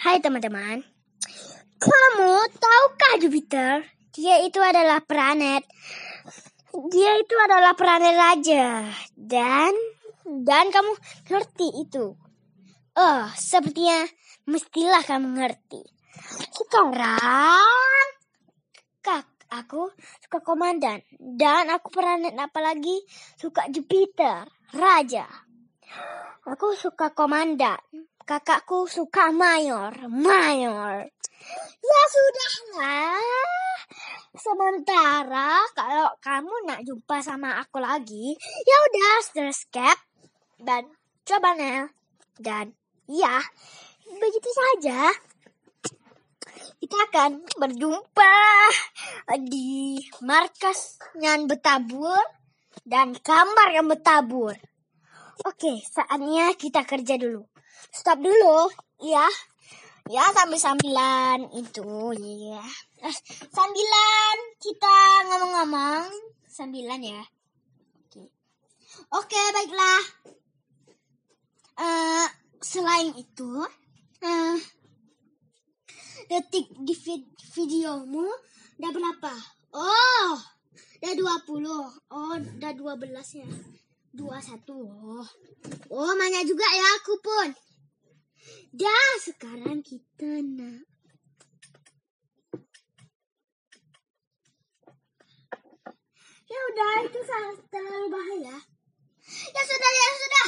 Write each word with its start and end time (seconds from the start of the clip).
Hai 0.00 0.16
teman-teman. 0.16 0.80
Kamu 1.76 2.32
tahukah 2.56 3.14
Jupiter? 3.20 3.84
Dia 4.16 4.40
itu 4.48 4.56
adalah 4.56 5.04
planet. 5.04 5.60
Dia 6.88 7.20
itu 7.20 7.36
adalah 7.36 7.76
planet 7.76 8.16
raja. 8.16 8.88
Dan 9.12 9.76
dan 10.24 10.72
kamu 10.72 10.96
ngerti 11.28 11.84
itu. 11.84 12.16
Oh, 12.96 13.24
sepertinya 13.36 14.08
mestilah 14.48 15.04
kamu 15.04 15.36
ngerti. 15.36 15.84
Sekarang 16.48 18.08
kak 19.04 19.28
aku 19.52 19.92
suka 20.24 20.40
komandan 20.40 21.04
dan 21.20 21.68
aku 21.68 21.92
planet 21.92 22.40
apalagi 22.40 23.04
suka 23.36 23.68
Jupiter, 23.68 24.48
raja. 24.72 25.28
Aku 26.48 26.72
suka 26.72 27.12
komandan 27.12 27.84
kakakku 28.30 28.86
suka 28.86 29.34
mayor, 29.34 29.90
mayor. 30.06 31.02
Ya 31.82 32.02
sudahlah. 32.14 33.18
Sementara 34.38 35.58
kalau 35.74 36.14
kamu 36.22 36.54
nak 36.62 36.86
jumpa 36.86 37.18
sama 37.26 37.58
aku 37.58 37.82
lagi, 37.82 38.38
ya 38.38 38.76
udah 38.86 39.14
subscribe 39.26 39.98
dan 40.62 40.86
coba 41.26 41.58
Nel. 41.58 41.90
Dan 42.38 42.70
ya, 43.10 43.42
begitu 44.06 44.50
saja. 44.54 45.10
Kita 46.78 46.96
akan 47.10 47.42
berjumpa 47.58 48.34
di 49.42 49.98
markas 50.22 51.02
yang 51.18 51.50
bertabur 51.50 52.22
dan 52.86 53.10
kamar 53.18 53.74
yang 53.74 53.90
bertabur. 53.90 54.54
Oke, 55.42 55.82
saatnya 55.82 56.54
kita 56.54 56.86
kerja 56.86 57.18
dulu 57.18 57.49
stop 57.88 58.20
dulu 58.20 58.68
ya. 59.00 59.24
Ya 60.10 60.26
sambil 60.34 60.58
sambilan 60.58 61.54
itu 61.54 61.86
ya 62.18 62.64
sambilan 63.48 64.36
kita 64.60 64.96
ngomong-ngomong. 65.28 66.08
Sambilan 66.50 67.00
ya. 67.00 67.22
Oke. 68.04 68.28
Oke 69.16 69.42
baiklah. 69.56 70.02
Uh, 71.80 72.28
selain 72.60 73.16
itu 73.16 73.64
uh, 74.20 74.56
detik 76.28 76.68
di 76.84 76.92
vid 76.92 77.24
videomu 77.56 78.28
udah 78.76 78.90
berapa? 78.92 79.34
Oh 79.72 80.36
udah 81.00 81.16
20 81.16 81.64
oh 81.64 82.36
udah 82.36 82.72
12 82.76 83.40
ya. 83.40 83.48
21 84.12 84.68
oh 84.74 85.24
oh 85.88 86.12
banyak 86.18 86.44
juga 86.44 86.66
ya 86.66 86.86
aku 87.00 87.14
pun 87.22 87.48
Dah, 88.70 89.12
sekarang 89.22 89.82
kita 89.82 90.42
nak 90.42 90.86
Ya 96.50 96.58
udah, 96.74 96.94
itu 97.06 97.20
terlalu 97.70 98.10
bahaya. 98.10 98.58
Ya 99.54 99.62
sudah, 99.62 99.90
ya 99.94 100.08
sudah. 100.18 100.46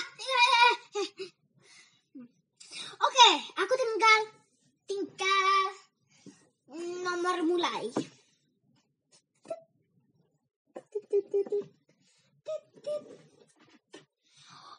Oke, 3.03 3.30
aku 3.55 3.75
tinggal 3.78 4.20
tinggal 4.91 5.62
nomor 7.06 7.36
mulai. 7.47 7.86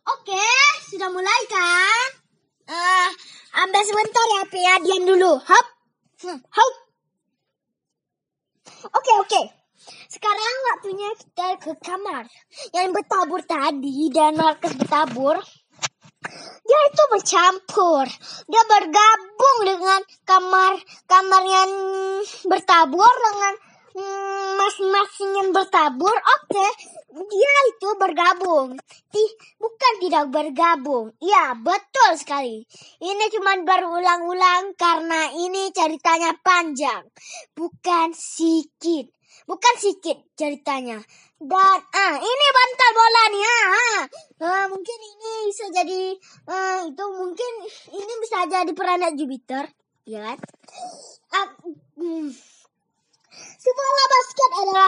Oke, 0.04 0.48
sudah 0.92 1.08
mulai 1.08 1.42
kan? 1.48 1.83
Ambil 3.64 3.84
sebentar 3.88 4.26
ya, 4.28 4.42
Pi 4.52 4.60
ya. 4.60 4.76
Diam 4.84 5.04
dulu. 5.08 5.32
Hop. 5.40 5.66
Hmm, 6.24 6.40
hop. 6.44 6.74
Oke, 8.92 9.12
oke. 9.24 9.42
Sekarang 10.12 10.56
waktunya 10.76 11.10
kita 11.16 11.48
ke 11.64 11.72
kamar. 11.80 12.28
Yang 12.76 12.88
bertabur 12.92 13.40
tadi 13.48 14.12
dan 14.12 14.36
Marcus 14.36 14.76
bertabur. 14.76 15.40
Dia 16.64 16.80
itu 16.92 17.04
bercampur. 17.12 18.06
Dia 18.52 18.64
bergabung 18.68 19.58
dengan 19.64 20.00
kamar 20.28 20.80
kamar 21.08 21.44
yang 21.44 21.72
bertabur 22.48 23.14
dengan 23.32 23.54
masing-masing 24.58 25.32
yang 25.38 25.50
bertabur. 25.54 26.14
Oke, 26.14 26.58
okay 26.58 26.72
dia 27.14 27.56
itu 27.70 27.90
bergabung. 28.02 28.74
Tih, 29.14 29.32
bukan 29.62 29.94
tidak 30.02 30.26
bergabung. 30.34 31.14
Iya, 31.22 31.54
betul 31.62 32.18
sekali. 32.18 32.66
Ini 32.98 33.26
cuma 33.38 33.54
berulang-ulang 33.62 34.74
karena 34.74 35.30
ini 35.38 35.70
ceritanya 35.70 36.34
panjang. 36.42 37.06
Bukan 37.54 38.18
sikit. 38.18 39.14
Bukan 39.46 39.76
sikit 39.78 40.18
ceritanya. 40.34 40.98
Dan 41.44 41.80
ah 41.84 42.16
ini 42.16 42.46
bantal 42.56 42.92
bola 42.96 43.24
nih 43.28 43.44
ah, 43.44 43.68
ah. 43.68 44.02
ah 44.48 44.66
mungkin 44.72 44.98
ini 45.04 45.52
bisa 45.52 45.68
jadi 45.76 46.16
ah, 46.48 46.88
itu 46.88 47.06
mungkin 47.12 47.54
ini 47.92 48.14
bisa 48.24 48.48
jadi 48.48 48.72
planet 48.72 49.14
Jupiter, 49.20 49.68
ya 50.08 50.24
kan? 50.24 50.38
Ah, 51.36 51.52
hmm. 52.00 52.32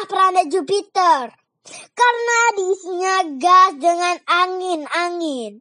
Planet 0.06 0.48
Jupiter 0.54 1.34
karena 1.98 2.40
diisinya 2.54 3.16
gas 3.42 3.72
dengan 3.82 4.16
angin-angin. 4.26 5.58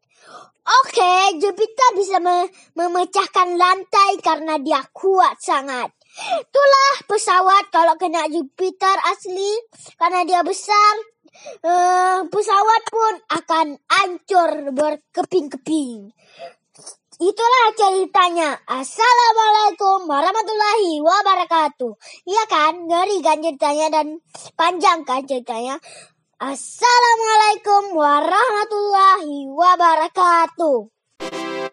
Oke, 0.65 1.37
Jupiter 1.37 1.91
bisa 1.93 2.17
me 2.25 2.49
memecahkan 2.73 3.53
lantai 3.57 4.17
karena 4.25 4.57
dia 4.57 4.81
kuat 4.97 5.37
sangat. 5.37 5.93
Itulah 6.15 6.95
pesawat 7.05 7.69
kalau 7.69 8.01
kena 8.01 8.25
Jupiter 8.33 8.97
asli 9.13 9.53
karena 10.01 10.25
dia 10.25 10.41
besar. 10.41 10.95
Uh, 11.61 12.25
pesawat 12.31 12.83
pun 12.89 13.15
akan 13.27 13.67
hancur 13.91 14.71
berkeping-keping. 14.71 16.15
Itulah 17.23 17.67
ceritanya. 17.79 18.59
Assalamualaikum 18.67 20.11
warahmatullahi 20.11 20.99
wabarakatuh. 20.99 21.93
Iya 22.27 22.45
kan? 22.51 22.91
Ngeri 22.91 23.23
kan 23.23 23.39
ceritanya 23.39 23.87
dan 23.91 24.07
panjang 24.59 25.07
kan 25.07 25.23
ceritanya. 25.23 25.79
Assalamualaikum 26.43 27.95
warahmatullahi 27.95 29.47
wabarakatuh. 29.47 30.94